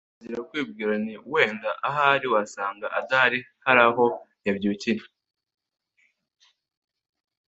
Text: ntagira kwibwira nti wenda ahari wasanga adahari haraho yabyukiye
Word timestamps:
ntagira 0.17 0.39
kwibwira 0.49 0.93
nti 1.03 1.15
wenda 1.33 1.69
ahari 1.89 2.25
wasanga 2.33 2.85
adahari 2.99 3.39
haraho 3.65 4.05
yabyukiye 4.45 5.03